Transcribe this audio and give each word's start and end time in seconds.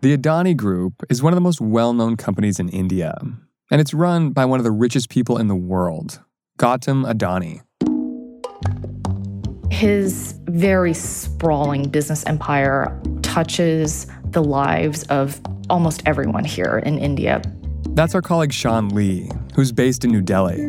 The 0.00 0.16
Adani 0.16 0.56
Group 0.56 1.02
is 1.10 1.24
one 1.24 1.32
of 1.32 1.36
the 1.36 1.40
most 1.40 1.60
well 1.60 1.92
known 1.92 2.16
companies 2.16 2.60
in 2.60 2.68
India, 2.68 3.18
and 3.68 3.80
it's 3.80 3.92
run 3.92 4.30
by 4.30 4.44
one 4.44 4.60
of 4.60 4.64
the 4.64 4.70
richest 4.70 5.08
people 5.08 5.38
in 5.38 5.48
the 5.48 5.56
world, 5.56 6.22
Gautam 6.56 7.04
Adani. 7.04 7.62
His 9.72 10.38
very 10.44 10.94
sprawling 10.94 11.88
business 11.88 12.24
empire 12.26 12.96
touches 13.22 14.06
the 14.26 14.40
lives 14.40 15.02
of 15.04 15.40
almost 15.68 16.04
everyone 16.06 16.44
here 16.44 16.80
in 16.86 16.96
India. 17.00 17.42
That's 17.88 18.14
our 18.14 18.22
colleague 18.22 18.52
Shan 18.52 18.90
Li, 18.90 19.28
who's 19.56 19.72
based 19.72 20.04
in 20.04 20.12
New 20.12 20.22
Delhi. 20.22 20.60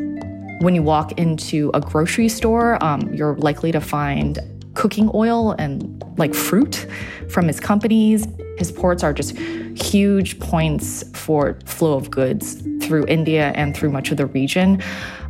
When 0.62 0.74
you 0.74 0.82
walk 0.82 1.12
into 1.20 1.70
a 1.76 1.82
grocery 1.82 2.30
store, 2.30 2.84
um, 2.84 3.02
you're 3.14 3.36
likely 3.36 3.72
to 3.74 3.80
find 3.80 4.40
cooking 4.74 5.10
oil 5.14 5.52
and 5.52 6.04
like 6.18 6.34
fruit 6.34 6.88
from 7.30 7.48
his 7.48 7.60
companies. 7.60 8.28
His 8.58 8.72
ports 8.72 9.04
are 9.04 9.14
just 9.14 9.38
huge 9.38 10.40
points 10.40 11.04
for 11.18 11.58
flow 11.66 11.94
of 11.94 12.12
goods 12.12 12.62
through 12.82 13.06
India 13.08 13.52
and 13.56 13.76
through 13.76 13.92
much 13.92 14.12
of 14.12 14.18
the 14.18 14.26
region. 14.26 14.82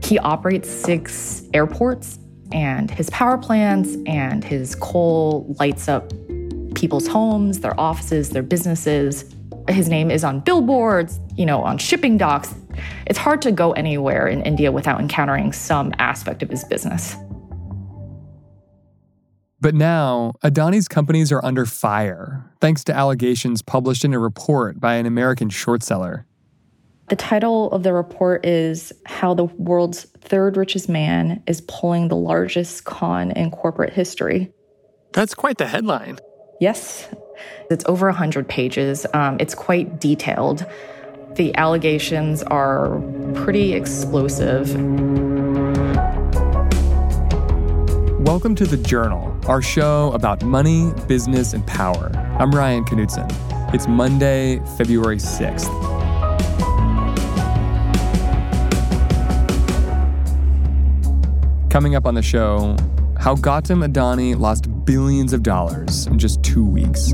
He 0.03 0.17
operates 0.20 0.70
six 0.70 1.44
airports, 1.53 2.20
and 2.52 2.89
his 2.89 3.09
power 3.11 3.38
plants 3.38 3.95
and 4.07 4.44
his 4.44 4.75
coal 4.75 5.55
lights 5.59 5.88
up 5.88 6.11
people's 6.73 7.08
homes, 7.08 7.59
their 7.59 7.80
offices, 7.80 8.30
their 8.30 8.44
businesses. 8.44 9.35
His 9.67 9.89
name 9.89 10.09
is 10.09 10.23
on 10.23 10.39
billboards, 10.39 11.19
you 11.35 11.45
know, 11.45 11.61
on 11.61 11.77
shipping 11.77 12.17
docks. 12.17 12.55
It's 13.05 13.19
hard 13.19 13.41
to 13.44 13.52
go 13.52 13.73
anywhere 13.73 14.27
in 14.27 14.41
India 14.41 14.71
without 14.71 14.99
encountering 14.99 15.52
some 15.53 15.94
aspect 15.99 16.41
of 16.41 16.49
his 16.49 16.63
business. 16.63 17.16
But 19.62 19.76
now, 19.76 20.34
Adani's 20.44 20.88
companies 20.88 21.31
are 21.31 21.44
under 21.44 21.66
fire, 21.66 22.50
thanks 22.61 22.83
to 22.86 22.94
allegations 22.95 23.61
published 23.61 24.06
in 24.06 24.14
a 24.14 24.20
report 24.20 24.80
by 24.80 24.95
an 24.95 25.06
American 25.06 25.50
short 25.50 25.83
seller. 25.83 26.25
The 27.09 27.16
title 27.16 27.72
of 27.72 27.83
the 27.83 27.92
report 27.92 28.45
is 28.45 28.94
How 29.06 29.33
the 29.33 29.45
World's 29.45 30.03
Third 30.22 30.56
Richest 30.56 30.88
Man 30.88 31.44
is 31.48 31.61
Pulling 31.61 32.08
the 32.08 32.16
Largest 32.16 32.86
Con 32.86 33.31
in 33.31 33.52
Corporate 33.52 33.92
History. 33.92 34.53
That's 35.11 35.33
quite 35.33 35.58
the 35.58 35.67
headline. 35.67 36.20
Yes, 36.61 37.09
it's 37.72 37.83
over 37.86 38.08
100 38.08 38.48
pages. 38.48 39.05
Um, 39.14 39.38
it's 39.39 39.55
quite 39.55 40.00
detailed. 40.00 40.66
The 41.36 41.55
allegations 41.55 42.44
are 42.44 43.02
pretty 43.33 43.73
explosive. 43.73 44.76
Welcome 48.23 48.53
to 48.56 48.66
The 48.66 48.75
Journal, 48.75 49.34
our 49.48 49.62
show 49.62 50.12
about 50.12 50.44
money, 50.44 50.92
business, 51.08 51.53
and 51.53 51.66
power. 51.66 52.12
I'm 52.38 52.52
Ryan 52.52 52.84
Knutson. 52.84 53.31
It's 53.73 53.88
Monday, 53.88 54.59
February 54.78 55.16
6th. 55.16 55.70
Coming 61.70 61.95
up 61.95 62.06
on 62.06 62.16
the 62.16 62.22
show, 62.22 62.76
how 63.17 63.36
Gautam 63.36 63.88
Adani 63.88 64.38
lost 64.38 64.67
billions 64.83 65.31
of 65.31 65.42
dollars 65.42 66.06
in 66.08 66.20
just 66.20 66.44
two 66.44 66.66
weeks. 66.66 67.14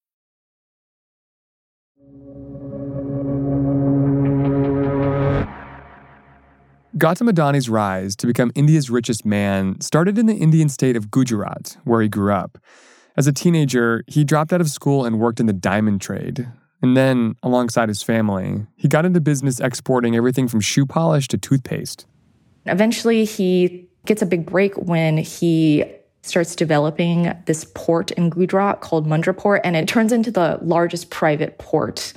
Gautam 6.97 7.29
Adani's 7.29 7.69
rise 7.69 8.17
to 8.17 8.27
become 8.27 8.51
India's 8.53 8.89
richest 8.89 9.25
man 9.25 9.79
started 9.79 10.17
in 10.17 10.25
the 10.25 10.35
Indian 10.35 10.67
state 10.67 10.97
of 10.97 11.09
Gujarat, 11.09 11.77
where 11.85 12.01
he 12.01 12.09
grew 12.09 12.33
up. 12.33 12.57
As 13.15 13.27
a 13.27 13.31
teenager, 13.31 14.03
he 14.07 14.25
dropped 14.25 14.51
out 14.51 14.59
of 14.59 14.69
school 14.69 15.05
and 15.05 15.17
worked 15.17 15.39
in 15.39 15.45
the 15.45 15.53
diamond 15.53 16.01
trade. 16.01 16.51
And 16.81 16.97
then, 16.97 17.35
alongside 17.43 17.87
his 17.87 18.03
family, 18.03 18.65
he 18.75 18.89
got 18.89 19.05
into 19.05 19.21
business 19.21 19.59
exporting 19.61 20.15
everything 20.17 20.49
from 20.49 20.59
shoe 20.59 20.85
polish 20.85 21.29
to 21.29 21.37
toothpaste. 21.37 22.07
Eventually, 22.65 23.23
he 23.23 23.87
gets 24.05 24.21
a 24.21 24.25
big 24.25 24.45
break 24.45 24.75
when 24.75 25.17
he 25.17 25.85
starts 26.21 26.55
developing 26.55 27.33
this 27.45 27.65
port 27.73 28.11
in 28.11 28.29
Gujarat 28.29 28.81
called 28.81 29.07
Mundra 29.07 29.35
Port, 29.35 29.61
and 29.63 29.75
it 29.75 29.87
turns 29.87 30.11
into 30.11 30.31
the 30.31 30.59
largest 30.61 31.09
private 31.09 31.57
port 31.57 32.13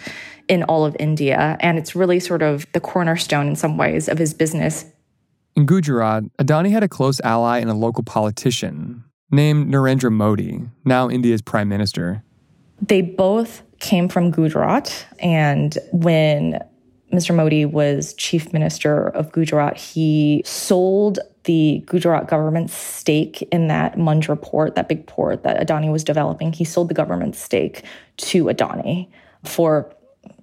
in 0.48 0.62
all 0.65 0.84
of 0.84 0.94
India. 1.00 1.56
And 1.60 1.78
it's 1.78 1.97
really 1.97 2.20
sort 2.20 2.42
of 2.42 2.66
the 2.72 2.81
cornerstone 2.81 3.48
in 3.48 3.56
some 3.56 3.76
ways 3.76 4.09
of 4.09 4.19
his 4.19 4.34
business. 4.34 4.84
In 5.56 5.66
Gujarat, 5.66 6.25
Adani 6.38 6.70
had 6.70 6.82
a 6.82 6.88
close 6.88 7.20
ally 7.20 7.59
and 7.59 7.70
a 7.70 7.75
local 7.75 8.03
politician 8.03 9.04
named 9.31 9.72
Narendra 9.72 10.12
Modi, 10.12 10.62
now 10.84 11.09
India's 11.09 11.41
prime 11.41 11.69
minister. 11.69 12.22
They 12.82 13.00
both 13.00 13.62
came 13.81 14.09
from 14.09 14.31
Gujarat. 14.31 15.06
And 15.21 15.78
when 15.92 16.59
Mr. 17.12 17.34
Modi 17.34 17.65
was 17.65 18.15
chief 18.15 18.53
minister 18.53 19.09
of 19.09 19.32
Gujarat, 19.32 19.76
he 19.76 20.42
sold 20.44 21.19
the 21.44 21.82
Gujarat 21.87 22.28
government's 22.28 22.75
stake 22.75 23.43
in 23.53 23.69
that 23.69 23.97
Mundra 23.97 24.41
port, 24.41 24.75
that 24.75 24.88
big 24.88 25.06
port 25.06 25.43
that 25.44 25.66
Adani 25.66 25.91
was 25.93 26.05
developing. 26.05 26.53
He 26.53 26.65
sold 26.65 26.88
the 26.88 26.94
government's 26.94 27.38
stake 27.38 27.84
to 28.19 28.44
Adani 28.44 29.09
for 29.44 29.94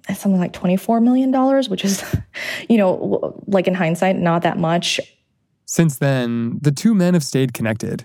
something 0.08 0.38
like 0.38 0.52
$24 0.52 1.02
million, 1.02 1.32
which 1.68 1.84
is, 1.84 2.04
you 2.68 2.78
know, 2.78 3.34
like 3.46 3.66
in 3.66 3.74
hindsight, 3.74 4.16
not 4.16 4.42
that 4.42 4.58
much. 4.58 5.00
Since 5.66 5.98
then, 5.98 6.58
the 6.60 6.72
two 6.72 6.94
men 6.94 7.14
have 7.14 7.24
stayed 7.24 7.54
connected. 7.54 8.04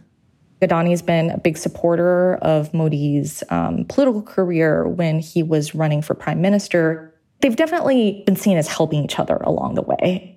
Adani's 0.61 1.01
been 1.03 1.29
a 1.29 1.37
big 1.37 1.57
supporter 1.57 2.35
of 2.37 2.73
Modi's 2.73 3.43
um, 3.49 3.85
political 3.89 4.23
career 4.23 4.87
when 4.87 5.19
he 5.19 5.43
was 5.43 5.75
running 5.75 6.01
for 6.01 6.15
prime 6.15 6.41
minister. 6.41 7.13
They've 7.41 7.55
definitely 7.55 8.23
been 8.25 8.35
seen 8.35 8.57
as 8.57 8.67
helping 8.67 9.03
each 9.03 9.19
other 9.19 9.35
along 9.37 9.75
the 9.75 9.83
way. 9.83 10.36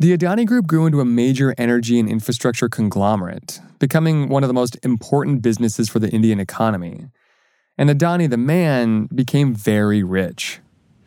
The 0.00 0.16
Adani 0.16 0.46
Group 0.46 0.66
grew 0.66 0.86
into 0.86 1.00
a 1.00 1.04
major 1.04 1.54
energy 1.58 2.00
and 2.00 2.08
infrastructure 2.08 2.68
conglomerate, 2.68 3.60
becoming 3.78 4.28
one 4.28 4.42
of 4.42 4.48
the 4.48 4.54
most 4.54 4.78
important 4.82 5.42
businesses 5.42 5.88
for 5.88 5.98
the 5.98 6.08
Indian 6.08 6.40
economy. 6.40 7.06
And 7.78 7.90
Adani, 7.90 8.28
the 8.28 8.36
man, 8.38 9.08
became 9.14 9.54
very 9.54 10.02
rich 10.02 10.60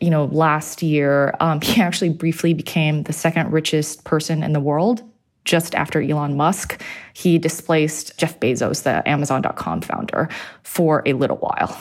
you 0.04 0.10
know, 0.10 0.26
last 0.26 0.82
year, 0.82 1.34
um, 1.40 1.60
he 1.62 1.80
actually 1.80 2.10
briefly 2.10 2.52
became 2.54 3.04
the 3.04 3.12
second 3.12 3.50
richest 3.52 4.04
person 4.04 4.42
in 4.42 4.52
the 4.52 4.60
world 4.60 5.02
just 5.44 5.74
after 5.74 6.00
Elon 6.00 6.36
Musk. 6.36 6.82
He 7.14 7.38
displaced 7.38 8.18
Jeff 8.18 8.38
Bezos, 8.40 8.82
the 8.82 9.06
Amazon.com 9.08 9.80
founder, 9.80 10.28
for 10.62 11.02
a 11.06 11.14
little 11.14 11.36
while. 11.38 11.76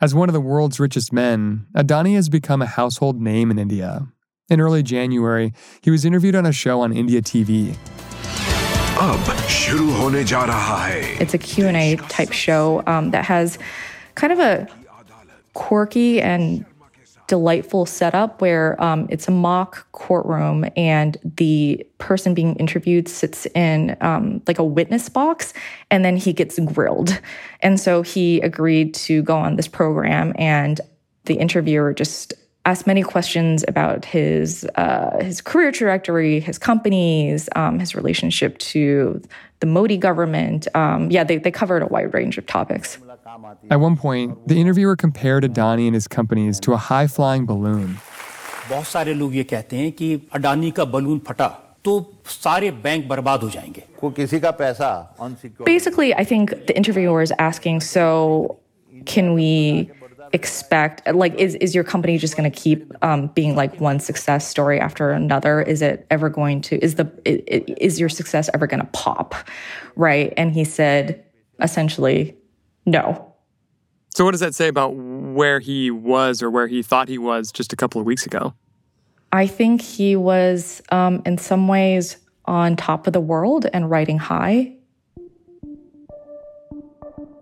As 0.00 0.14
one 0.14 0.28
of 0.28 0.32
the 0.32 0.40
world's 0.40 0.80
richest 0.80 1.12
men, 1.12 1.66
Adani 1.76 2.14
has 2.14 2.28
become 2.28 2.60
a 2.60 2.66
household 2.66 3.20
name 3.20 3.50
in 3.50 3.58
India. 3.58 4.06
In 4.52 4.60
early 4.60 4.82
January, 4.82 5.54
he 5.80 5.90
was 5.90 6.04
interviewed 6.04 6.34
on 6.34 6.44
a 6.44 6.52
show 6.52 6.82
on 6.82 6.92
India 6.92 7.22
TV. 7.22 7.74
It's 11.18 11.32
a 11.32 11.38
Q&A 11.38 11.96
type 12.10 12.32
show 12.32 12.82
um, 12.86 13.12
that 13.12 13.24
has 13.24 13.58
kind 14.14 14.30
of 14.30 14.40
a 14.40 14.68
quirky 15.54 16.20
and 16.20 16.66
delightful 17.28 17.86
setup 17.86 18.42
where 18.42 18.78
um, 18.84 19.06
it's 19.08 19.26
a 19.26 19.30
mock 19.30 19.90
courtroom 19.92 20.66
and 20.76 21.16
the 21.24 21.86
person 21.96 22.34
being 22.34 22.54
interviewed 22.56 23.08
sits 23.08 23.46
in 23.54 23.96
um, 24.02 24.42
like 24.46 24.58
a 24.58 24.64
witness 24.64 25.08
box 25.08 25.54
and 25.90 26.04
then 26.04 26.18
he 26.18 26.34
gets 26.34 26.58
grilled. 26.58 27.18
And 27.60 27.80
so 27.80 28.02
he 28.02 28.38
agreed 28.42 28.92
to 28.96 29.22
go 29.22 29.34
on 29.38 29.56
this 29.56 29.68
program 29.68 30.34
and 30.36 30.78
the 31.24 31.36
interviewer 31.36 31.94
just 31.94 32.34
asked 32.67 32.85
many 32.85 33.01
questions 33.01 33.63
about 33.67 34.05
his 34.05 34.67
uh, 34.75 35.17
his 35.21 35.41
career 35.41 35.71
trajectory, 35.71 36.39
his 36.39 36.57
companies, 36.57 37.49
um, 37.55 37.79
his 37.79 37.95
relationship 37.95 38.57
to 38.59 39.21
the 39.61 39.67
Modi 39.67 39.97
government. 39.97 40.67
Um, 40.75 41.09
yeah, 41.09 41.23
they, 41.23 41.37
they 41.37 41.51
covered 41.51 41.81
a 41.81 41.87
wide 41.87 42.13
range 42.13 42.37
of 42.37 42.45
topics. 42.45 42.97
At 43.69 43.79
one 43.79 43.95
point, 43.95 44.47
the 44.47 44.59
interviewer 44.59 44.95
compared 44.95 45.43
Adani 45.43 45.85
and 45.87 45.95
his 45.95 46.07
companies 46.07 46.59
to 46.61 46.73
a 46.73 46.77
high 46.77 47.07
flying 47.07 47.45
balloon. 47.45 47.97
बहुत 48.69 48.85
सारे 48.85 49.13
लोग 49.13 49.35
ये 49.35 49.43
कहते 49.43 49.77
हैं 49.77 49.91
कि 49.91 50.07
अडानी 50.35 50.71
का 50.77 50.85
balloon 50.85 51.19
फटा 51.27 51.47
तो 51.85 51.93
सारे 52.27 52.71
बैंक 52.83 53.07
बर्बाद 53.07 53.43
हो 53.43 53.49
जाएंगे 53.49 53.83
किसी 54.03 54.39
का 54.39 54.51
पैसा 54.51 54.89
Basically, 55.65 56.13
I 56.13 56.25
think 56.25 56.49
the 56.67 56.75
interviewer 56.75 57.21
is 57.21 57.31
asking, 57.39 57.79
so 57.79 58.57
can 59.05 59.33
we 59.33 59.89
expect 60.32 61.06
like 61.14 61.34
is 61.34 61.54
is 61.56 61.74
your 61.74 61.84
company 61.84 62.18
just 62.18 62.36
going 62.36 62.50
to 62.50 62.60
keep 62.60 62.92
um, 63.04 63.28
being 63.28 63.54
like 63.54 63.80
one 63.80 64.00
success 64.00 64.46
story 64.46 64.80
after 64.80 65.10
another? 65.10 65.62
Is 65.62 65.82
it 65.82 66.06
ever 66.10 66.28
going 66.28 66.60
to 66.62 66.82
is 66.82 66.96
the 66.96 67.10
is 67.24 68.00
your 68.00 68.08
success 68.08 68.48
ever 68.54 68.66
going 68.66 68.80
to 68.80 68.88
pop? 68.92 69.34
Right? 69.96 70.32
And 70.36 70.52
he 70.52 70.64
said 70.64 71.24
essentially 71.60 72.36
no. 72.86 73.32
So 74.14 74.24
what 74.24 74.32
does 74.32 74.40
that 74.40 74.54
say 74.54 74.68
about 74.68 74.94
where 74.94 75.58
he 75.58 75.90
was 75.90 76.42
or 76.42 76.50
where 76.50 76.66
he 76.66 76.82
thought 76.82 77.08
he 77.08 77.18
was 77.18 77.50
just 77.50 77.72
a 77.72 77.76
couple 77.76 78.00
of 78.00 78.06
weeks 78.06 78.26
ago? 78.26 78.54
I 79.32 79.46
think 79.46 79.80
he 79.80 80.14
was, 80.16 80.82
um, 80.90 81.22
in 81.24 81.38
some 81.38 81.66
ways, 81.66 82.18
on 82.44 82.76
top 82.76 83.06
of 83.06 83.14
the 83.14 83.20
world 83.20 83.66
and 83.72 83.90
riding 83.90 84.18
high. 84.18 84.74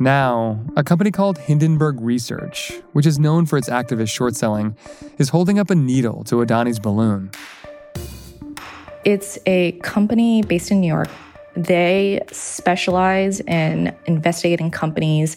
Now, 0.03 0.59
a 0.77 0.83
company 0.83 1.11
called 1.11 1.37
Hindenburg 1.37 2.01
Research, 2.01 2.73
which 2.95 3.05
is 3.05 3.19
known 3.19 3.45
for 3.45 3.59
its 3.59 3.69
activist 3.69 4.09
short 4.09 4.35
selling, 4.35 4.75
is 5.19 5.29
holding 5.29 5.59
up 5.59 5.69
a 5.69 5.75
needle 5.75 6.25
to 6.25 6.37
Adani's 6.37 6.79
balloon. 6.79 7.31
It's 9.05 9.39
a 9.45 9.73
company 9.83 10.41
based 10.41 10.71
in 10.71 10.81
New 10.81 10.87
York. 10.87 11.09
They 11.55 12.23
specialize 12.33 13.41
in 13.41 13.95
investigating 14.07 14.71
companies 14.71 15.37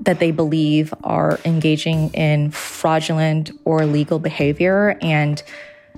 that 0.00 0.20
they 0.20 0.30
believe 0.30 0.94
are 1.04 1.38
engaging 1.44 2.08
in 2.14 2.50
fraudulent 2.50 3.50
or 3.66 3.82
illegal 3.82 4.18
behavior 4.18 4.96
and 5.02 5.42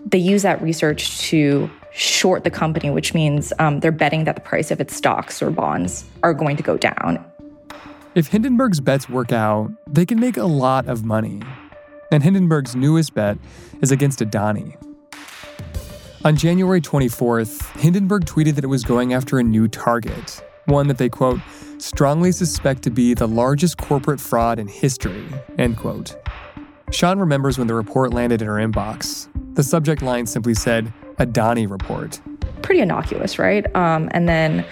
they 0.05 0.19
use 0.19 0.43
that 0.43 0.61
research 0.63 1.21
to 1.29 1.71
short 1.93 2.43
the 2.43 2.51
company, 2.51 2.91
which 2.91 3.15
means 3.15 3.53
um, 3.59 3.81
they're 3.81 3.93
betting 3.93 4.25
that 4.25 4.35
the 4.35 4.41
price 4.41 4.71
of 4.71 4.81
its 4.81 4.97
stocks 4.97 5.43
or 5.43 5.51
bonds 5.51 6.05
are 6.23 6.33
going 6.33 6.57
to 6.57 6.63
go 6.63 6.77
down. 6.77 7.25
If 8.17 8.27
Hindenburg's 8.27 8.81
bets 8.81 9.09
work 9.09 9.31
out, 9.31 9.71
they 9.87 10.05
can 10.05 10.19
make 10.19 10.37
a 10.37 10.45
lot 10.45 10.89
of 10.89 11.05
money. 11.05 11.43
And 12.11 12.25
Hindenburg's 12.25 12.75
newest 12.75 13.15
bet 13.15 13.39
is 13.83 13.93
against 13.93 14.19
Adani. 14.19 14.75
On 16.25 16.37
January 16.37 16.81
24th, 16.81 17.79
Hindenburg 17.79 18.25
tweeted 18.25 18.57
that 18.57 18.65
it 18.65 18.67
was 18.67 18.83
going 18.83 19.15
after 19.15 19.39
a 19.39 19.45
new 19.45 19.69
target, 19.69 20.43
one 20.65 20.89
that 20.89 20.99
they, 20.99 21.09
quote, 21.09 21.39
strongly 21.79 22.33
suspect 22.33 22.83
to 22.83 22.91
be 22.91 23.15
the 23.15 23.29
largest 23.29 23.79
corporate 23.79 24.21
fraud 24.21 24.59
in 24.59 24.67
history, 24.67 25.25
end 25.57 25.77
quote. 25.77 26.17
Shan 26.91 27.21
remembers 27.21 27.59
when 27.59 27.69
the 27.69 27.75
report 27.75 28.13
landed 28.13 28.43
in 28.43 28.49
her 28.49 28.55
inbox. 28.55 29.29
The 29.55 29.63
subject 29.63 30.03
line 30.03 30.27
simply 30.27 30.55
said, 30.55 30.93
Adani 31.19 31.71
report. 31.71 32.21
Pretty 32.63 32.81
innocuous, 32.81 33.39
right? 33.39 33.65
Um, 33.77 34.09
and 34.11 34.29
then 34.29 34.65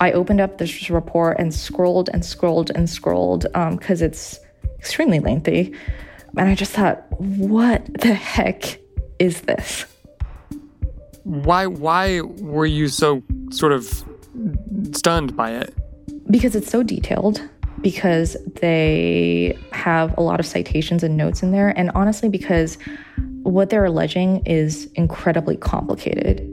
I 0.00 0.12
opened 0.12 0.40
up 0.40 0.58
this 0.58 0.88
report 0.88 1.36
and 1.38 1.52
scrolled 1.54 2.08
and 2.12 2.24
scrolled 2.24 2.70
and 2.74 2.88
scrolled 2.88 3.42
because 3.42 4.02
um, 4.02 4.06
it's 4.06 4.40
extremely 4.78 5.20
lengthy. 5.20 5.74
And 6.36 6.48
I 6.48 6.54
just 6.54 6.72
thought, 6.72 7.04
what 7.18 7.84
the 8.00 8.14
heck 8.14 8.78
is 9.18 9.42
this? 9.42 9.84
Why 11.24 11.66
why 11.66 12.22
were 12.22 12.66
you 12.66 12.88
so 12.88 13.22
sort 13.50 13.72
of 13.72 14.04
stunned 14.92 15.36
by 15.36 15.52
it? 15.52 15.74
Because 16.30 16.56
it's 16.56 16.70
so 16.70 16.82
detailed 16.82 17.46
because 17.82 18.36
they 18.60 19.58
have 19.72 20.16
a 20.18 20.22
lot 20.22 20.40
of 20.40 20.46
citations 20.46 21.02
and 21.02 21.16
notes 21.16 21.42
in 21.42 21.50
there 21.50 21.70
and 21.78 21.90
honestly 21.94 22.28
because 22.28 22.78
what 23.42 23.70
they're 23.70 23.84
alleging 23.84 24.44
is 24.46 24.90
incredibly 24.94 25.56
complicated. 25.56 26.49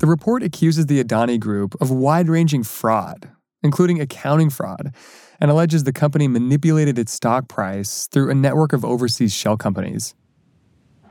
The 0.00 0.06
report 0.06 0.42
accuses 0.42 0.86
the 0.86 1.04
Adani 1.04 1.38
Group 1.38 1.76
of 1.78 1.90
wide 1.90 2.30
ranging 2.30 2.62
fraud, 2.62 3.30
including 3.62 4.00
accounting 4.00 4.48
fraud, 4.48 4.94
and 5.38 5.50
alleges 5.50 5.84
the 5.84 5.92
company 5.92 6.26
manipulated 6.26 6.98
its 6.98 7.12
stock 7.12 7.48
price 7.48 8.06
through 8.06 8.30
a 8.30 8.34
network 8.34 8.72
of 8.72 8.82
overseas 8.82 9.34
shell 9.34 9.58
companies. 9.58 10.14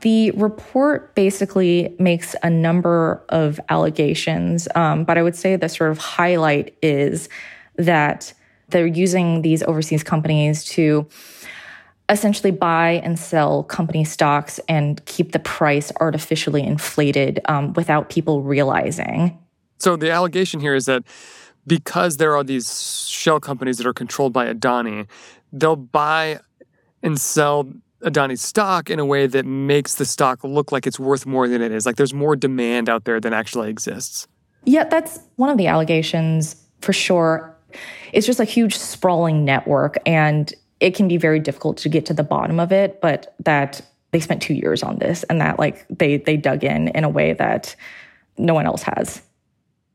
The 0.00 0.32
report 0.32 1.14
basically 1.14 1.94
makes 2.00 2.34
a 2.42 2.50
number 2.50 3.24
of 3.28 3.60
allegations, 3.68 4.66
um, 4.74 5.04
but 5.04 5.16
I 5.16 5.22
would 5.22 5.36
say 5.36 5.54
the 5.54 5.68
sort 5.68 5.92
of 5.92 5.98
highlight 5.98 6.76
is 6.82 7.28
that 7.76 8.34
they're 8.70 8.88
using 8.88 9.42
these 9.42 9.62
overseas 9.62 10.02
companies 10.02 10.64
to 10.64 11.06
essentially 12.10 12.50
buy 12.50 13.00
and 13.04 13.18
sell 13.18 13.62
company 13.64 14.04
stocks 14.04 14.58
and 14.68 15.04
keep 15.06 15.32
the 15.32 15.38
price 15.38 15.92
artificially 16.00 16.62
inflated 16.62 17.40
um, 17.46 17.72
without 17.74 18.10
people 18.10 18.42
realizing. 18.42 19.38
So 19.78 19.96
the 19.96 20.10
allegation 20.10 20.60
here 20.60 20.74
is 20.74 20.86
that 20.86 21.04
because 21.66 22.16
there 22.16 22.36
are 22.36 22.44
these 22.44 23.08
shell 23.08 23.40
companies 23.40 23.78
that 23.78 23.86
are 23.86 23.94
controlled 23.94 24.32
by 24.32 24.52
Adani, 24.52 25.06
they'll 25.52 25.76
buy 25.76 26.40
and 27.02 27.18
sell 27.18 27.72
Adani's 28.02 28.42
stock 28.42 28.90
in 28.90 28.98
a 28.98 29.04
way 29.04 29.26
that 29.26 29.46
makes 29.46 29.94
the 29.94 30.04
stock 30.04 30.42
look 30.42 30.72
like 30.72 30.86
it's 30.86 30.98
worth 30.98 31.26
more 31.26 31.48
than 31.48 31.62
it 31.62 31.70
is. 31.70 31.86
Like 31.86 31.96
there's 31.96 32.14
more 32.14 32.34
demand 32.34 32.88
out 32.88 33.04
there 33.04 33.20
than 33.20 33.32
actually 33.32 33.70
exists. 33.70 34.26
Yeah, 34.64 34.84
that's 34.84 35.20
one 35.36 35.48
of 35.48 35.58
the 35.58 35.66
allegations 35.66 36.56
for 36.80 36.92
sure. 36.92 37.56
It's 38.12 38.26
just 38.26 38.40
a 38.40 38.44
huge 38.44 38.76
sprawling 38.76 39.44
network 39.44 39.96
and 40.04 40.52
it 40.80 40.94
can 40.94 41.08
be 41.08 41.16
very 41.16 41.38
difficult 41.38 41.76
to 41.78 41.88
get 41.88 42.06
to 42.06 42.14
the 42.14 42.22
bottom 42.22 42.58
of 42.58 42.72
it, 42.72 43.00
but 43.00 43.34
that 43.44 43.82
they 44.12 44.20
spent 44.20 44.42
two 44.42 44.54
years 44.54 44.82
on 44.82 44.98
this 44.98 45.22
and 45.24 45.40
that 45.40 45.58
like 45.58 45.86
they 45.88 46.16
they 46.16 46.36
dug 46.36 46.64
in 46.64 46.88
in 46.88 47.04
a 47.04 47.08
way 47.08 47.32
that 47.34 47.76
no 48.38 48.54
one 48.54 48.66
else 48.66 48.82
has. 48.82 49.22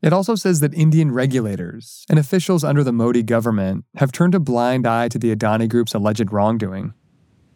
It 0.02 0.12
also 0.12 0.34
says 0.34 0.60
that 0.60 0.74
Indian 0.74 1.10
regulators 1.10 2.04
and 2.08 2.18
officials 2.18 2.62
under 2.62 2.84
the 2.84 2.92
Modi 2.92 3.22
government 3.22 3.84
have 3.96 4.12
turned 4.12 4.34
a 4.34 4.40
blind 4.40 4.86
eye 4.86 5.08
to 5.08 5.18
the 5.18 5.34
Adani 5.34 5.68
Group's 5.68 5.94
alleged 5.94 6.32
wrongdoing. 6.32 6.94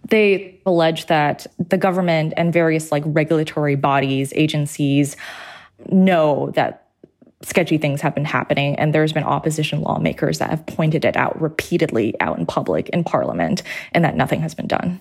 They 0.09 0.61
allege 0.67 1.07
that 1.07 1.47
the 1.59 1.77
government 1.77 2.33
and 2.37 2.53
various 2.53 2.91
like 2.91 3.05
regulatory 3.07 3.77
bodies, 3.77 4.33
agencies 4.35 5.17
know 5.93 6.51
that 6.55 6.90
sketchy 7.43 7.79
things 7.79 8.01
have 8.01 8.15
been 8.15 8.25
happening 8.25 8.77
and 8.77 8.95
there's 8.95 9.13
been 9.13 9.25
opposition 9.25 9.81
lawmakers 9.81 10.39
that 10.39 10.51
have 10.51 10.65
pointed 10.67 11.05
it 11.05 11.17
out 11.17 11.41
repeatedly 11.41 12.15
out 12.21 12.39
in 12.39 12.47
public 12.47 12.89
in 12.91 13.03
parliament 13.03 13.63
and 13.93 14.05
that 14.05 14.15
nothing 14.15 14.41
has 14.41 14.55
been 14.55 14.67
done. 14.67 15.01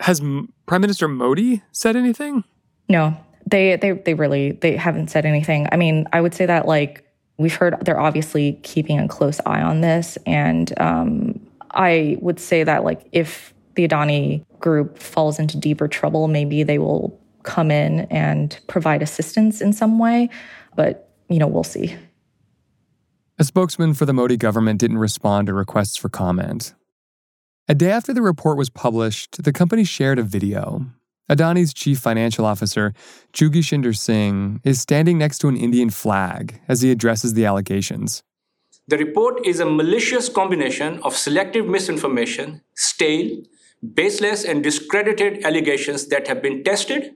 Has 0.00 0.20
prime 0.20 0.80
minister 0.80 1.08
modi 1.08 1.62
said 1.72 1.96
anything? 1.96 2.44
No. 2.88 3.16
They 3.46 3.76
they 3.76 3.92
they 3.92 4.14
really 4.14 4.52
they 4.52 4.76
haven't 4.76 5.10
said 5.10 5.26
anything. 5.26 5.68
I 5.72 5.76
mean 5.76 6.06
i 6.12 6.20
would 6.20 6.34
say 6.34 6.46
that 6.46 6.66
like 6.66 7.04
we've 7.38 7.54
heard 7.54 7.76
they're 7.84 8.00
obviously 8.00 8.58
keeping 8.62 8.98
a 8.98 9.08
close 9.08 9.40
eye 9.46 9.62
on 9.62 9.80
this 9.80 10.16
and 10.26 10.78
um, 10.80 11.40
i 11.72 12.16
would 12.20 12.38
say 12.38 12.64
that 12.64 12.84
like 12.84 13.06
if 13.12 13.52
the 13.74 13.86
adani 13.86 14.44
group 14.60 14.98
falls 14.98 15.38
into 15.38 15.56
deeper 15.56 15.88
trouble 15.88 16.28
maybe 16.28 16.62
they 16.62 16.78
will 16.78 17.18
come 17.42 17.70
in 17.70 18.00
and 18.10 18.60
provide 18.68 19.02
assistance 19.02 19.60
in 19.60 19.72
some 19.72 19.98
way 19.98 20.28
but 20.76 21.11
you 21.32 21.38
know, 21.38 21.46
we'll 21.46 21.64
see. 21.64 21.96
A 23.38 23.44
spokesman 23.44 23.94
for 23.94 24.06
the 24.06 24.12
Modi 24.12 24.36
government 24.36 24.78
didn't 24.78 24.98
respond 24.98 25.46
to 25.46 25.54
requests 25.54 25.96
for 25.96 26.08
comment. 26.08 26.74
A 27.68 27.74
day 27.74 27.90
after 27.90 28.12
the 28.12 28.22
report 28.22 28.58
was 28.58 28.70
published, 28.70 29.42
the 29.42 29.52
company 29.52 29.84
shared 29.84 30.18
a 30.18 30.22
video. 30.22 30.86
Adani's 31.30 31.72
chief 31.72 31.98
financial 31.98 32.44
officer, 32.44 32.92
Jugeshinder 33.32 33.96
Singh, 33.96 34.60
is 34.64 34.80
standing 34.80 35.18
next 35.18 35.38
to 35.38 35.48
an 35.48 35.56
Indian 35.56 35.88
flag 35.88 36.60
as 36.68 36.82
he 36.82 36.90
addresses 36.90 37.34
the 37.34 37.46
allegations. 37.46 38.22
The 38.88 38.98
report 38.98 39.46
is 39.46 39.60
a 39.60 39.64
malicious 39.64 40.28
combination 40.28 41.00
of 41.02 41.16
selective 41.16 41.66
misinformation, 41.66 42.62
stale, 42.74 43.42
baseless, 43.94 44.44
and 44.44 44.62
discredited 44.62 45.44
allegations 45.44 46.06
that 46.08 46.26
have 46.26 46.42
been 46.42 46.64
tested 46.64 47.14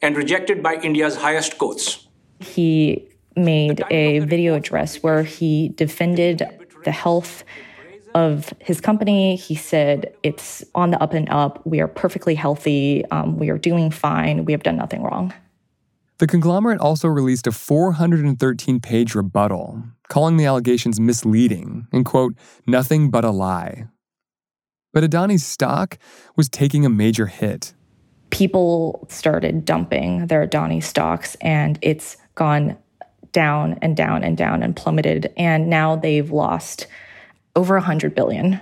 and 0.00 0.16
rejected 0.16 0.62
by 0.62 0.76
India's 0.76 1.16
highest 1.16 1.58
courts. 1.58 2.06
He 2.40 3.08
made 3.38 3.82
a 3.90 4.20
video 4.20 4.54
address 4.54 5.02
where 5.02 5.22
he 5.22 5.70
defended 5.70 6.42
the 6.84 6.92
health 6.92 7.44
of 8.14 8.52
his 8.60 8.80
company. 8.80 9.36
He 9.36 9.54
said 9.54 10.12
it's 10.22 10.64
on 10.74 10.90
the 10.90 11.02
up 11.02 11.14
and 11.14 11.28
up. 11.30 11.64
We 11.66 11.80
are 11.80 11.88
perfectly 11.88 12.34
healthy. 12.34 13.04
Um, 13.10 13.38
we 13.38 13.50
are 13.50 13.58
doing 13.58 13.90
fine. 13.90 14.44
We 14.44 14.52
have 14.52 14.62
done 14.62 14.76
nothing 14.76 15.02
wrong. 15.02 15.32
The 16.18 16.26
conglomerate 16.26 16.80
also 16.80 17.06
released 17.06 17.46
a 17.46 17.52
413 17.52 18.80
page 18.80 19.14
rebuttal, 19.14 19.84
calling 20.08 20.36
the 20.36 20.46
allegations 20.46 20.98
misleading 20.98 21.86
and, 21.92 22.04
quote, 22.04 22.34
nothing 22.66 23.10
but 23.10 23.24
a 23.24 23.30
lie. 23.30 23.86
But 24.92 25.04
Adani's 25.04 25.46
stock 25.46 25.96
was 26.34 26.48
taking 26.48 26.84
a 26.84 26.90
major 26.90 27.26
hit. 27.26 27.74
People 28.30 29.06
started 29.08 29.64
dumping 29.64 30.26
their 30.26 30.46
Adani 30.46 30.82
stocks, 30.82 31.36
and 31.36 31.78
it's 31.82 32.16
gone 32.34 32.76
down 33.32 33.78
and 33.82 33.96
down 33.96 34.24
and 34.24 34.36
down 34.36 34.62
and 34.62 34.74
plummeted. 34.74 35.32
And 35.36 35.68
now 35.68 35.96
they've 35.96 36.30
lost 36.30 36.86
over 37.56 37.74
100 37.74 38.14
billion 38.14 38.60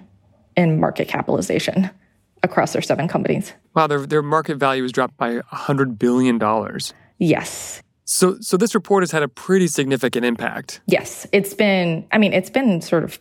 in 0.56 0.80
market 0.80 1.08
capitalization 1.08 1.90
across 2.42 2.72
their 2.72 2.82
seven 2.82 3.08
companies. 3.08 3.52
Wow, 3.74 3.86
their, 3.86 4.06
their 4.06 4.22
market 4.22 4.56
value 4.56 4.82
has 4.82 4.92
dropped 4.92 5.16
by 5.16 5.38
$100 5.38 5.98
billion. 5.98 6.40
Yes. 7.18 7.82
So, 8.04 8.38
so 8.40 8.56
this 8.56 8.74
report 8.74 9.02
has 9.02 9.10
had 9.10 9.22
a 9.22 9.28
pretty 9.28 9.66
significant 9.66 10.24
impact. 10.24 10.80
Yes, 10.86 11.26
it's 11.32 11.54
been. 11.54 12.06
I 12.12 12.18
mean, 12.18 12.32
it's 12.32 12.50
been 12.50 12.80
sort 12.80 13.02
of 13.02 13.18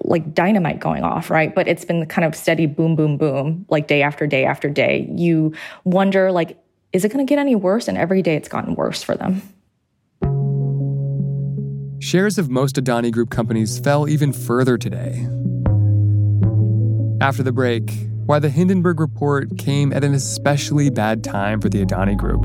like 0.00 0.34
dynamite 0.34 0.80
going 0.80 1.04
off, 1.04 1.30
right? 1.30 1.54
But 1.54 1.68
it's 1.68 1.84
been 1.84 2.06
kind 2.06 2.24
of 2.24 2.34
steady 2.34 2.66
boom, 2.66 2.96
boom, 2.96 3.16
boom, 3.16 3.66
like 3.68 3.86
day 3.86 4.02
after 4.02 4.26
day 4.26 4.44
after 4.44 4.68
day. 4.68 5.08
You 5.14 5.54
wonder, 5.84 6.32
like, 6.32 6.58
is 6.92 7.04
it 7.04 7.12
going 7.12 7.24
to 7.24 7.28
get 7.28 7.38
any 7.38 7.54
worse? 7.54 7.88
And 7.88 7.96
every 7.96 8.20
day 8.20 8.34
it's 8.34 8.48
gotten 8.48 8.74
worse 8.74 9.02
for 9.02 9.14
them. 9.14 9.42
Shares 12.12 12.36
of 12.36 12.50
most 12.50 12.76
Adani 12.76 13.10
Group 13.10 13.30
companies 13.30 13.78
fell 13.78 14.06
even 14.06 14.34
further 14.34 14.76
today. 14.76 15.26
After 17.22 17.42
the 17.42 17.52
break, 17.52 17.90
why 18.26 18.38
the 18.38 18.50
Hindenburg 18.50 19.00
report 19.00 19.56
came 19.56 19.94
at 19.94 20.04
an 20.04 20.12
especially 20.12 20.90
bad 20.90 21.24
time 21.24 21.58
for 21.58 21.70
the 21.70 21.82
Adani 21.82 22.18
Group. 22.18 22.42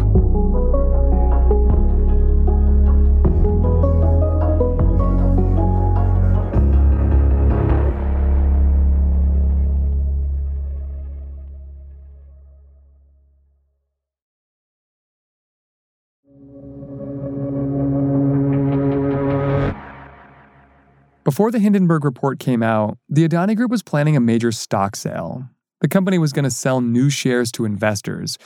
Before 21.27 21.51
the 21.51 21.59
Hindenburg 21.59 22.05
report 22.05 22.39
came 22.39 22.63
out, 22.63 22.99
the 23.09 23.27
Adani 23.27 23.53
Group 23.53 23.69
was 23.69 23.83
planning 23.83 24.15
a 24.15 24.21
major 24.21 24.49
stock 24.53 24.95
sale. 24.95 25.45
The 25.81 25.89
company 25.89 26.17
was 26.17 26.31
going 26.31 26.45
to 26.45 26.49
sell 26.49 26.79
new 26.79 27.09
shares 27.09 27.51
to 27.51 27.65
investors 27.65 28.37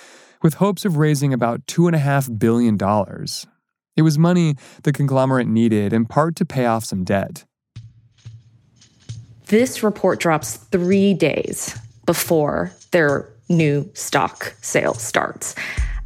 with 0.41 0.55
hopes 0.55 0.83
of 0.83 0.97
raising 0.97 1.31
about 1.31 1.63
$2.5 1.67 2.39
billion. 2.39 2.79
It 3.95 4.01
was 4.01 4.17
money 4.17 4.55
the 4.81 4.91
conglomerate 4.91 5.45
needed 5.45 5.93
in 5.93 6.07
part 6.07 6.35
to 6.37 6.43
pay 6.43 6.65
off 6.65 6.83
some 6.83 7.03
debt. 7.03 7.45
This 9.45 9.83
report 9.83 10.19
drops 10.19 10.55
three 10.55 11.13
days 11.13 11.77
before 12.07 12.71
their 12.89 13.29
new 13.47 13.87
stock 13.93 14.55
sale 14.63 14.95
starts. 14.95 15.53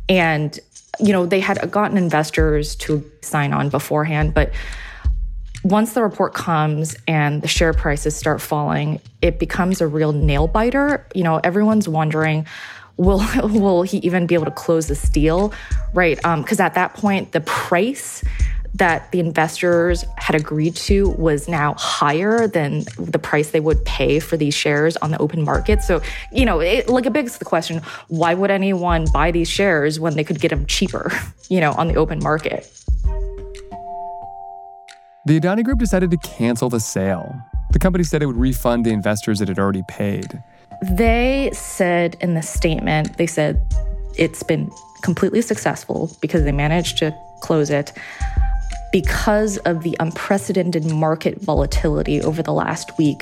And, 0.09 0.59
you 0.99 1.13
know, 1.13 1.25
they 1.25 1.39
had 1.39 1.71
gotten 1.71 1.95
investors 1.95 2.75
to 2.75 3.09
sign 3.21 3.53
on 3.53 3.69
beforehand, 3.69 4.33
but 4.33 4.51
once 5.65 5.93
the 5.93 6.03
report 6.03 6.35
comes 6.35 6.95
and 7.07 7.41
the 7.41 7.47
share 7.47 7.73
prices 7.73 8.15
start 8.15 8.39
falling, 8.39 9.01
it 9.23 9.39
becomes 9.39 9.81
a 9.81 9.87
real 9.87 10.13
nail 10.13 10.47
biter. 10.47 11.07
You 11.15 11.23
know, 11.23 11.41
everyone's 11.43 11.89
wondering, 11.89 12.45
will 12.97 13.25
will 13.43 13.81
he 13.81 13.97
even 13.97 14.27
be 14.27 14.35
able 14.35 14.45
to 14.45 14.51
close 14.51 14.87
this 14.87 15.09
deal, 15.09 15.51
right? 15.95 16.17
Because 16.17 16.59
um, 16.59 16.65
at 16.65 16.75
that 16.75 16.93
point, 16.93 17.31
the 17.31 17.41
price 17.41 18.23
that 18.75 19.11
the 19.11 19.19
investors 19.19 20.05
had 20.17 20.35
agreed 20.35 20.75
to 20.75 21.09
was 21.11 21.47
now 21.47 21.73
higher 21.79 22.45
than 22.45 22.83
the 22.99 23.17
price 23.17 23.49
they 23.49 23.59
would 23.59 23.83
pay 23.85 24.19
for 24.19 24.37
these 24.37 24.53
shares 24.53 24.97
on 24.97 25.09
the 25.09 25.17
open 25.17 25.41
market. 25.43 25.81
So, 25.81 25.99
you 26.31 26.45
know, 26.45 26.59
it, 26.59 26.89
like 26.89 27.07
it 27.07 27.13
begs 27.13 27.39
the 27.39 27.45
question: 27.45 27.81
Why 28.07 28.35
would 28.35 28.51
anyone 28.51 29.07
buy 29.11 29.31
these 29.31 29.49
shares 29.49 29.99
when 29.99 30.15
they 30.15 30.23
could 30.23 30.39
get 30.39 30.49
them 30.49 30.67
cheaper, 30.67 31.11
you 31.49 31.59
know, 31.59 31.71
on 31.71 31.87
the 31.87 31.95
open 31.95 32.19
market? 32.19 32.71
The 35.27 35.39
Adani 35.39 35.63
Group 35.63 35.79
decided 35.79 36.11
to 36.11 36.17
cancel 36.17 36.69
the 36.69 36.79
sale. 36.79 37.35
The 37.71 37.79
company 37.79 38.03
said 38.03 38.21
it 38.21 38.27
would 38.27 38.37
refund 38.37 38.85
the 38.85 38.91
investors 38.91 39.41
it 39.41 39.47
had 39.47 39.57
already 39.57 39.81
paid. 39.87 40.43
They 40.83 41.49
said 41.51 42.15
in 42.21 42.35
the 42.35 42.43
statement, 42.43 43.17
they 43.17 43.25
said 43.25 43.59
it's 44.19 44.43
been 44.43 44.69
completely 45.01 45.41
successful 45.41 46.15
because 46.21 46.43
they 46.43 46.51
managed 46.51 46.99
to 46.99 47.11
close 47.41 47.71
it 47.71 47.91
because 48.91 49.57
of 49.59 49.81
the 49.81 49.97
unprecedented 49.99 50.85
market 50.85 51.41
volatility 51.41 52.21
over 52.21 52.43
the 52.43 52.53
last 52.53 52.95
week. 52.99 53.21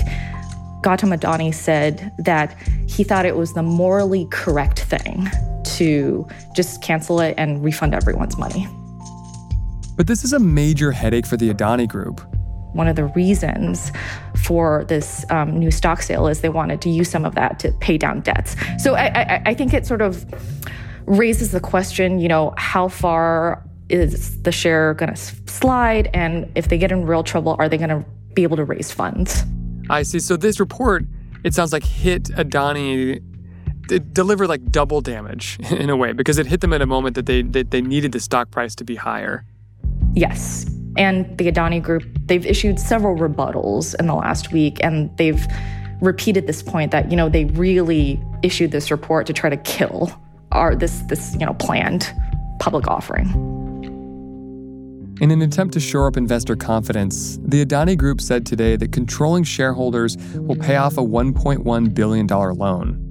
Gautam 0.81 1.17
Adani 1.17 1.53
said 1.53 2.11
that 2.17 2.53
he 2.85 3.05
thought 3.05 3.25
it 3.25 3.37
was 3.37 3.53
the 3.53 3.63
morally 3.63 4.27
correct 4.29 4.79
thing 4.81 5.29
to 5.77 6.27
just 6.53 6.81
cancel 6.81 7.21
it 7.21 7.33
and 7.37 7.63
refund 7.63 7.95
everyone's 7.95 8.37
money. 8.37 8.67
But 9.95 10.07
this 10.07 10.23
is 10.23 10.33
a 10.33 10.39
major 10.39 10.91
headache 10.91 11.25
for 11.25 11.37
the 11.37 11.53
Adani 11.53 11.87
Group. 11.87 12.21
One 12.73 12.87
of 12.87 12.95
the 12.95 13.05
reasons 13.05 13.91
for 14.43 14.83
this 14.87 15.25
um, 15.29 15.57
new 15.59 15.69
stock 15.69 16.01
sale 16.01 16.27
is 16.27 16.41
they 16.41 16.49
wanted 16.49 16.81
to 16.81 16.89
use 16.89 17.09
some 17.09 17.23
of 17.23 17.35
that 17.35 17.59
to 17.59 17.71
pay 17.73 17.97
down 17.97 18.21
debts. 18.21 18.55
So 18.79 18.95
I, 18.95 19.05
I, 19.05 19.41
I 19.47 19.53
think 19.53 19.73
it 19.73 19.85
sort 19.85 20.01
of 20.01 20.25
raises 21.05 21.51
the 21.51 21.59
question, 21.59 22.19
you 22.19 22.27
know, 22.27 22.53
how 22.57 22.87
far 22.87 23.63
is 23.89 24.41
the 24.41 24.51
share 24.51 24.95
going 24.95 25.13
to 25.13 25.19
slide? 25.51 26.09
And 26.13 26.51
if 26.55 26.69
they 26.69 26.79
get 26.79 26.91
in 26.91 27.05
real 27.05 27.23
trouble, 27.23 27.55
are 27.59 27.69
they 27.69 27.77
going 27.77 27.89
to 27.89 28.03
be 28.33 28.41
able 28.41 28.57
to 28.57 28.65
raise 28.65 28.91
funds? 28.91 29.43
I 29.89 30.01
see. 30.01 30.19
So 30.19 30.35
this 30.35 30.59
report, 30.59 31.05
it 31.43 31.53
sounds 31.53 31.73
like 31.73 31.83
hit 31.83 32.23
Adani 32.23 33.21
it 33.91 34.13
delivered 34.13 34.47
like 34.47 34.71
double 34.71 35.01
damage 35.01 35.59
in 35.71 35.89
a 35.89 35.95
way 35.95 36.13
because 36.13 36.37
it 36.37 36.47
hit 36.47 36.61
them 36.61 36.73
at 36.73 36.81
a 36.81 36.85
moment 36.85 37.15
that 37.15 37.25
they, 37.25 37.41
that 37.41 37.71
they 37.71 37.81
needed 37.81 38.11
the 38.11 38.19
stock 38.19 38.49
price 38.49 38.75
to 38.75 38.83
be 38.83 38.95
higher. 38.95 39.45
Yes. 40.13 40.65
And 40.97 41.37
the 41.37 41.51
Adani 41.51 41.81
Group, 41.81 42.03
they've 42.25 42.45
issued 42.45 42.79
several 42.79 43.17
rebuttals 43.17 43.95
in 43.99 44.07
the 44.07 44.13
last 44.13 44.51
week, 44.51 44.77
and 44.83 45.15
they've 45.17 45.45
repeated 46.01 46.47
this 46.47 46.61
point 46.61 46.91
that, 46.91 47.09
you 47.09 47.17
know, 47.17 47.29
they 47.29 47.45
really 47.45 48.21
issued 48.43 48.71
this 48.71 48.91
report 48.91 49.25
to 49.27 49.33
try 49.33 49.49
to 49.49 49.57
kill 49.57 50.11
our 50.51 50.75
this 50.75 50.99
this, 51.09 51.33
you 51.33 51.45
know, 51.45 51.53
planned 51.55 52.13
public 52.59 52.87
offering. 52.87 53.27
In 55.21 55.31
an 55.31 55.41
attempt 55.41 55.73
to 55.75 55.79
shore 55.79 56.07
up 56.07 56.17
investor 56.17 56.55
confidence, 56.55 57.37
the 57.43 57.63
Adani 57.63 57.97
Group 57.97 58.19
said 58.19 58.45
today 58.45 58.75
that 58.75 58.91
controlling 58.91 59.43
shareholders 59.43 60.17
will 60.35 60.55
pay 60.55 60.75
off 60.75 60.97
a 60.97 61.01
$1.1 61.01 61.93
billion 61.93 62.27
loan. 62.27 63.02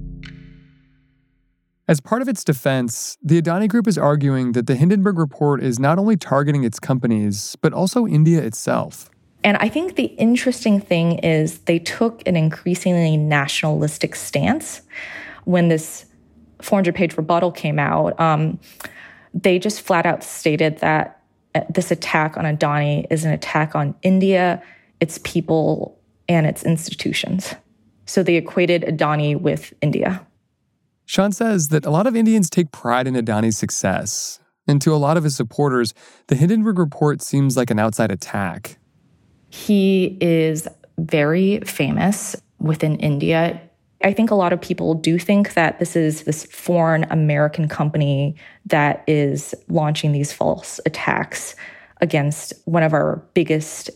As 1.85 1.99
part 1.99 2.21
of 2.21 2.29
its 2.29 2.45
defense, 2.45 3.17
the 3.21 3.41
Adani 3.41 3.67
Group 3.67 3.87
is 3.87 3.97
arguing 3.97 4.53
that 4.53 4.67
the 4.67 4.75
Hindenburg 4.75 5.17
report 5.17 5.61
is 5.61 5.79
not 5.79 5.99
only 5.99 6.15
targeting 6.15 6.63
its 6.63 6.79
companies, 6.79 7.57
but 7.61 7.73
also 7.73 8.07
India 8.07 8.41
itself. 8.41 9.09
And 9.43 9.57
I 9.57 9.67
think 9.67 9.97
the 9.97 10.05
interesting 10.05 10.79
thing 10.79 11.19
is 11.19 11.59
they 11.59 11.79
took 11.79 12.25
an 12.25 12.37
increasingly 12.37 13.17
nationalistic 13.17 14.15
stance 14.15 14.81
when 15.43 15.67
this 15.67 16.05
400 16.61 16.95
page 16.95 17.17
rebuttal 17.17 17.51
came 17.51 17.77
out. 17.77 18.17
Um, 18.17 18.59
they 19.33 19.59
just 19.59 19.81
flat 19.81 20.05
out 20.05 20.23
stated 20.23 20.77
that 20.79 21.19
uh, 21.53 21.61
this 21.69 21.91
attack 21.91 22.37
on 22.37 22.45
Adani 22.45 23.05
is 23.09 23.25
an 23.25 23.31
attack 23.33 23.75
on 23.75 23.93
India, 24.03 24.63
its 25.01 25.19
people, 25.25 25.99
and 26.29 26.45
its 26.45 26.63
institutions. 26.63 27.53
So 28.05 28.23
they 28.23 28.35
equated 28.35 28.83
Adani 28.83 29.37
with 29.37 29.73
India. 29.81 30.25
Shan 31.13 31.31
says 31.31 31.67
that 31.67 31.85
a 31.85 31.91
lot 31.91 32.07
of 32.07 32.15
Indians 32.15 32.49
take 32.49 32.71
pride 32.71 33.05
in 33.05 33.13
Adani's 33.13 33.55
success, 33.55 34.39
and 34.67 34.81
to 34.81 34.91
a 34.91 34.97
lot 34.97 35.15
of 35.15 35.23
his 35.23 35.35
supporters, 35.35 35.93
the 36.25 36.33
Hindenburg 36.33 36.79
report 36.79 37.21
seems 37.21 37.55
like 37.55 37.69
an 37.69 37.77
outside 37.77 38.09
attack. 38.09 38.79
He 39.51 40.17
is 40.19 40.67
very 40.97 41.59
famous 41.59 42.35
within 42.57 42.95
India. 42.95 43.61
I 44.03 44.11
think 44.11 44.31
a 44.31 44.35
lot 44.35 44.53
of 44.53 44.59
people 44.59 44.95
do 44.95 45.19
think 45.19 45.53
that 45.53 45.77
this 45.77 45.95
is 45.95 46.23
this 46.23 46.47
foreign 46.47 47.03
American 47.11 47.67
company 47.67 48.35
that 48.65 49.03
is 49.05 49.53
launching 49.67 50.13
these 50.13 50.33
false 50.33 50.79
attacks 50.87 51.55
against 52.01 52.53
one 52.65 52.81
of 52.81 52.91
our 52.91 53.23
biggest 53.35 53.91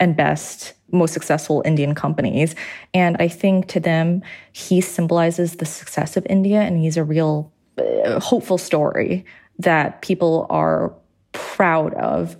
and 0.00 0.16
best 0.16 0.74
most 0.92 1.12
successful 1.12 1.62
Indian 1.64 1.94
companies. 1.94 2.54
And 2.94 3.16
I 3.18 3.28
think 3.28 3.66
to 3.68 3.80
them, 3.80 4.22
he 4.52 4.80
symbolizes 4.80 5.56
the 5.56 5.66
success 5.66 6.16
of 6.16 6.26
India 6.28 6.60
and 6.60 6.78
he's 6.78 6.96
a 6.96 7.04
real 7.04 7.52
uh, 7.78 8.20
hopeful 8.20 8.58
story 8.58 9.24
that 9.58 10.02
people 10.02 10.46
are 10.50 10.94
proud 11.32 11.94
of. 11.94 12.36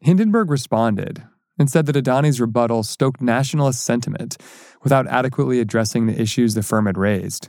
Hindenburg 0.00 0.50
responded 0.50 1.22
and 1.58 1.70
said 1.70 1.86
that 1.86 1.96
Adani's 1.96 2.40
rebuttal 2.40 2.82
stoked 2.82 3.20
nationalist 3.20 3.82
sentiment 3.82 4.36
without 4.82 5.06
adequately 5.06 5.60
addressing 5.60 6.06
the 6.06 6.20
issues 6.20 6.54
the 6.54 6.62
firm 6.62 6.86
had 6.86 6.98
raised. 6.98 7.48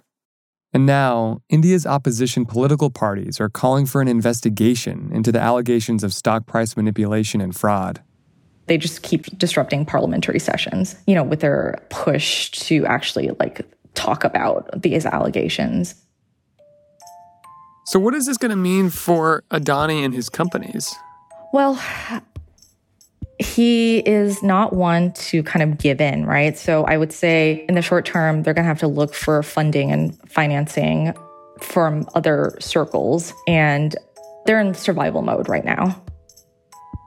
And 0.76 0.86
now, 0.88 1.42
India's 1.50 1.86
opposition 1.86 2.46
political 2.46 2.90
parties 2.90 3.40
are 3.40 3.50
calling 3.50 3.86
for 3.86 4.02
an 4.02 4.08
investigation 4.08 5.12
into 5.14 5.32
the 5.32 5.40
allegations 5.40 6.04
of 6.04 6.14
stock 6.14 6.48
price 6.48 6.76
manipulation 6.76 7.42
and 7.42 7.56
fraud 7.56 8.02
they 8.68 8.78
just 8.78 9.04
keep 9.04 9.26
disrupting 9.38 9.86
parliamentary 9.86 10.40
sessions, 10.40 10.96
you 11.06 11.16
know, 11.16 11.24
with 11.24 11.42
their 11.42 11.82
push 11.90 12.50
to 12.52 12.86
actually 12.86 13.30
like 13.40 13.66
talk 13.94 14.24
about 14.24 14.82
these 14.82 15.06
allegations. 15.06 15.96
So, 17.86 18.00
what 18.00 18.14
is 18.16 18.26
this 18.26 18.38
going 18.38 18.52
to 18.52 18.56
mean 18.56 18.90
for 18.90 19.44
Adani 19.52 20.06
and 20.06 20.14
his 20.14 20.30
companies? 20.30 20.96
Well, 21.52 21.80
he 23.40 24.00
is 24.00 24.42
not 24.42 24.74
one 24.74 25.12
to 25.14 25.44
kind 25.44 25.64
of 25.64 25.78
give 25.78 26.00
in, 26.00 26.26
right? 26.26 26.58
So, 26.58 26.86
I 26.86 26.96
would 26.96 27.12
say 27.12 27.66
in 27.68 27.76
the 27.76 27.82
short 27.82 28.06
term, 28.06 28.44
they're 28.44 28.54
going 28.54 28.64
to 28.64 28.70
have 28.70 28.80
to 28.80 28.88
look 28.88 29.14
for 29.14 29.44
funding 29.44 29.92
and 29.92 30.18
financing 30.30 31.14
from 31.60 32.08
other 32.16 32.56
circles. 32.60 33.34
And 33.48 33.96
they're 34.46 34.60
in 34.60 34.74
survival 34.74 35.22
mode 35.22 35.50
right 35.50 35.66
now. 35.66 36.02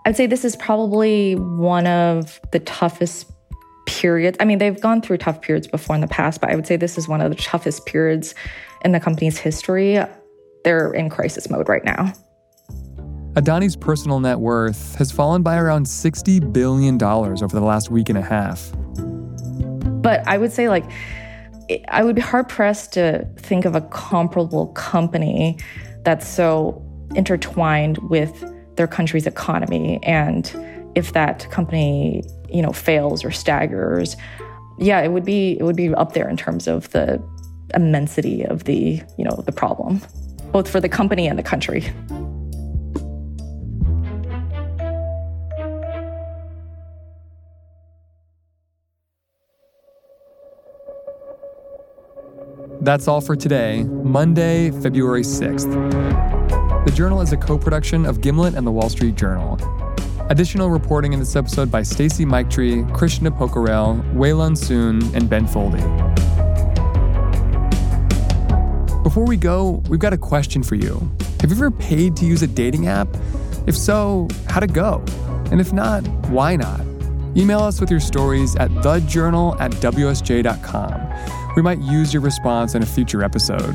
I'd 0.06 0.16
say 0.16 0.26
this 0.26 0.44
is 0.44 0.54
probably 0.54 1.34
one 1.34 1.88
of 1.88 2.40
the 2.52 2.60
toughest 2.60 3.28
periods. 3.86 4.36
I 4.38 4.44
mean, 4.44 4.58
they've 4.58 4.80
gone 4.80 5.02
through 5.02 5.16
tough 5.18 5.42
periods 5.42 5.66
before 5.66 5.96
in 5.96 6.00
the 6.00 6.06
past, 6.06 6.40
but 6.40 6.48
I 6.48 6.54
would 6.54 6.64
say 6.64 6.76
this 6.76 6.96
is 6.96 7.08
one 7.08 7.20
of 7.20 7.28
the 7.28 7.36
toughest 7.36 7.86
periods 7.86 8.32
in 8.84 8.92
the 8.92 9.00
company's 9.00 9.36
history. 9.36 9.98
They're 10.62 10.92
in 10.92 11.10
crisis 11.10 11.50
mode 11.50 11.68
right 11.68 11.84
now. 11.84 12.12
Adani's 13.32 13.74
personal 13.74 14.20
net 14.20 14.38
worth 14.38 14.94
has 14.94 15.10
fallen 15.10 15.42
by 15.42 15.58
around 15.58 15.86
$60 15.86 16.52
billion 16.52 17.02
over 17.02 17.48
the 17.48 17.60
last 17.60 17.90
week 17.90 18.08
and 18.08 18.16
a 18.16 18.22
half. 18.22 18.72
But 20.02 20.24
I 20.28 20.38
would 20.38 20.52
say, 20.52 20.68
like, 20.68 20.84
I 21.88 22.04
would 22.04 22.14
be 22.14 22.22
hard 22.22 22.48
pressed 22.48 22.92
to 22.92 23.26
think 23.38 23.64
of 23.64 23.74
a 23.74 23.80
comparable 23.80 24.68
company 24.68 25.58
that's 26.04 26.28
so 26.28 26.80
intertwined 27.16 27.98
with 28.08 28.52
their 28.76 28.86
country's 28.86 29.26
economy. 29.26 29.98
And 30.02 30.50
if 30.94 31.12
that 31.12 31.50
company, 31.50 32.22
you 32.48 32.62
know, 32.62 32.72
fails 32.72 33.24
or 33.24 33.30
staggers, 33.30 34.16
yeah, 34.78 35.00
it 35.00 35.10
would 35.10 35.24
be 35.24 35.58
it 35.58 35.62
would 35.62 35.76
be 35.76 35.92
up 35.94 36.12
there 36.12 36.28
in 36.28 36.36
terms 36.36 36.66
of 36.66 36.90
the 36.90 37.22
immensity 37.74 38.44
of 38.44 38.64
the, 38.64 39.02
you 39.18 39.24
know, 39.24 39.42
the 39.44 39.52
problem, 39.52 40.00
both 40.52 40.68
for 40.68 40.80
the 40.80 40.88
company 40.88 41.26
and 41.26 41.38
the 41.38 41.42
country. 41.42 41.84
That's 52.80 53.08
all 53.08 53.20
for 53.20 53.34
today, 53.34 53.82
Monday, 53.82 54.70
February 54.70 55.22
6th. 55.22 56.25
The 56.86 56.92
Journal 56.92 57.20
is 57.20 57.32
a 57.32 57.36
co 57.36 57.58
production 57.58 58.06
of 58.06 58.20
Gimlet 58.20 58.54
and 58.54 58.64
the 58.64 58.70
Wall 58.70 58.88
Street 58.88 59.16
Journal. 59.16 59.58
Additional 60.30 60.70
reporting 60.70 61.12
in 61.12 61.18
this 61.18 61.34
episode 61.34 61.68
by 61.68 61.82
Stacy 61.82 62.24
Meichtry, 62.24 62.88
Krishna 62.94 63.28
Pokharel, 63.28 64.00
Weilun 64.14 64.56
Soon, 64.56 65.02
and 65.12 65.28
Ben 65.28 65.48
Foldy. 65.48 65.82
Before 69.02 69.24
we 69.24 69.36
go, 69.36 69.82
we've 69.88 69.98
got 69.98 70.12
a 70.12 70.16
question 70.16 70.62
for 70.62 70.76
you. 70.76 71.10
Have 71.40 71.50
you 71.50 71.56
ever 71.56 71.72
paid 71.72 72.16
to 72.18 72.24
use 72.24 72.42
a 72.42 72.46
dating 72.46 72.86
app? 72.86 73.08
If 73.66 73.76
so, 73.76 74.28
how'd 74.46 74.62
it 74.62 74.72
go? 74.72 75.04
And 75.50 75.60
if 75.60 75.72
not, 75.72 76.06
why 76.28 76.54
not? 76.54 76.82
Email 77.36 77.62
us 77.62 77.80
with 77.80 77.90
your 77.90 77.98
stories 77.98 78.54
at 78.54 78.70
thejournal 78.70 79.60
at 79.60 79.72
WSJ.com. 79.72 81.52
We 81.56 81.62
might 81.62 81.80
use 81.80 82.14
your 82.14 82.22
response 82.22 82.76
in 82.76 82.84
a 82.84 82.86
future 82.86 83.24
episode. 83.24 83.74